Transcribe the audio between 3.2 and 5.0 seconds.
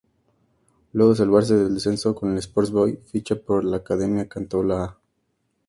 por la Academia Cantolao.